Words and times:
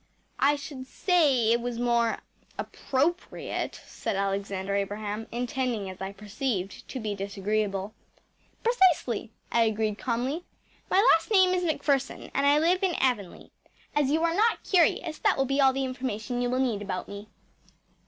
‚ÄĚ 0.39 0.47
“I 0.47 0.55
should 0.55 0.87
say 0.87 1.51
it 1.51 1.61
was 1.61 1.77
more 1.77 2.21
appropriate,‚ÄĚ 2.57 3.87
said 3.87 4.15
Alexander 4.15 4.73
Abraham, 4.73 5.27
intending, 5.31 5.91
as 5.91 6.01
I 6.01 6.11
perceived, 6.11 6.87
to 6.87 6.99
be 6.99 7.13
disagreeable. 7.13 7.93
‚ÄúPrecisely,‚ÄĚ 8.65 9.29
I 9.51 9.61
agreed 9.61 9.99
calmly. 9.99 10.43
“My 10.89 11.07
last 11.13 11.29
name 11.29 11.53
is 11.53 11.63
MacPherson, 11.63 12.31
and 12.33 12.47
I 12.47 12.57
live 12.57 12.81
in 12.81 12.95
Avonlea. 12.95 13.51
As 13.95 14.09
you 14.09 14.23
are 14.23 14.33
NOT 14.33 14.63
curious, 14.63 15.19
that 15.19 15.37
will 15.37 15.45
be 15.45 15.61
all 15.61 15.71
the 15.71 15.85
information 15.85 16.41
you 16.41 16.49
will 16.49 16.57
need 16.59 16.81
about 16.81 17.07
me. 17.07 17.27